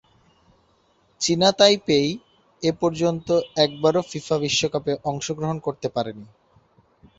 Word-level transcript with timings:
চীনা 1.21 1.49
তাইপেই 1.59 2.07
এপর্যন্ত 2.63 3.27
একবারও 3.57 4.01
ফিফা 4.09 4.35
বিশ্বকাপে 4.43 4.93
অংশগ্রহণ 5.03 5.57
করতে 5.65 5.87
পারেনি। 5.95 6.25